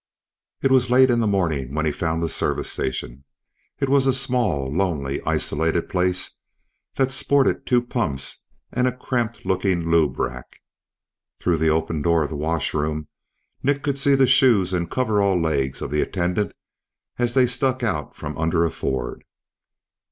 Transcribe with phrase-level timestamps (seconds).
[0.63, 3.23] It was late in the morning when he found the service station.
[3.79, 6.39] It was a small, lonely, isolated place
[6.95, 10.59] that sported two pumps and cramped looking lube rack.
[11.39, 13.09] Through the open door of the washroom,
[13.61, 16.55] Nick could see the shoes and coverall legs of the attendant
[17.19, 19.23] as they stuck out from under a Ford.